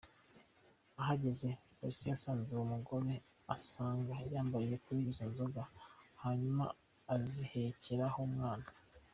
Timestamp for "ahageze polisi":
1.01-2.05